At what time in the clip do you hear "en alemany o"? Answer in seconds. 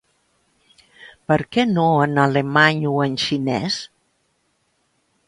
2.05-2.95